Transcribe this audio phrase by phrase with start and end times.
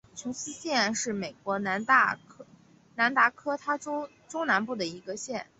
[0.15, 2.17] 琼斯县是美国南达
[3.35, 5.45] 科他州中南部的一个县。